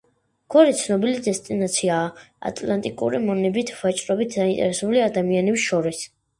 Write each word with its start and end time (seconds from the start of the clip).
გორე 0.53 0.71
ცნობილი 0.79 1.21
დესტინაციაა 1.27 2.07
ატლანტიკური 2.51 3.21
მონებით 3.29 3.75
ვაჭრობით 3.85 4.37
დაინტერესებულ 4.41 5.01
ადამიანებს 5.13 5.71
შორის. 5.71 6.05